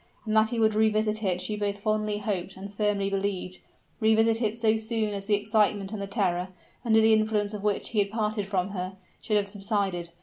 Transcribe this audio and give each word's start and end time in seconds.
And 0.25 0.35
that 0.35 0.49
he 0.49 0.57
would 0.59 0.73
revisit 0.73 1.21
it 1.21 1.41
she 1.43 1.55
both 1.55 1.77
fondly 1.77 2.17
hoped 2.17 2.57
and 2.57 2.73
firmly 2.73 3.07
believed 3.07 3.59
revisit 3.99 4.41
it 4.41 4.57
so 4.57 4.75
soon 4.75 5.13
as 5.13 5.27
the 5.27 5.35
excitement 5.35 5.93
and 5.93 6.01
the 6.01 6.07
terror, 6.07 6.47
under 6.83 6.99
the 6.99 7.13
influence 7.13 7.53
of 7.53 7.61
which 7.61 7.89
he 7.89 7.99
had 7.99 8.09
parted 8.09 8.47
from 8.47 8.69
her, 8.69 8.97
should 9.21 9.37
have 9.37 9.47
subsided. 9.47 10.09